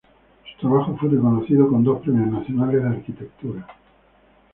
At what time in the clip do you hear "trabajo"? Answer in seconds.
0.67-0.97